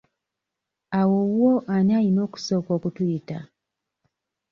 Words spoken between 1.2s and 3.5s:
wo ani alina okusooka okutuyita?